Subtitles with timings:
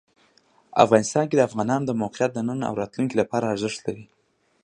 [0.83, 4.05] افغانستان کې د افغانستان د موقعیت د نن او راتلونکي لپاره ارزښت لري.